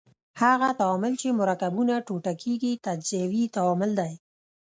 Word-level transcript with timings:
هغه 0.41 0.69
تعامل 0.79 1.13
چې 1.21 1.37
مرکبونه 1.41 1.93
ټوټه 2.07 2.33
کیږي 2.41 2.71
تجزیوي 2.85 3.43
تعامل 3.55 3.91
دی. 3.99 4.11